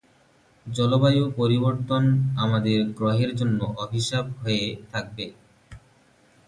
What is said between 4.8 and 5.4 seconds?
থাকবে।